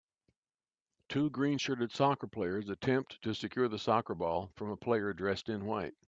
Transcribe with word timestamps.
Two 1.09 1.29
green 1.29 1.59
shirted 1.59 1.91
soccer 1.91 2.25
players 2.25 2.69
attempt 2.69 3.21
to 3.21 3.35
secure 3.35 3.67
the 3.67 3.77
soccer 3.77 4.15
ball 4.15 4.49
from 4.55 4.71
a 4.71 4.75
player 4.75 5.13
dressed 5.13 5.47
in 5.47 5.63
white. 5.67 5.93